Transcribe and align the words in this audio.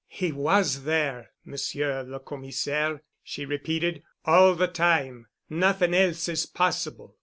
"He 0.07 0.31
was 0.31 0.83
there, 0.85 1.29
Monsieur 1.45 2.01
le 2.01 2.19
Commissaire," 2.19 3.03
she 3.21 3.45
repeated, 3.45 4.01
"all 4.25 4.55
the 4.55 4.67
time. 4.67 5.27
Nothing 5.47 5.93
else 5.93 6.27
is 6.27 6.47
possible." 6.47 7.17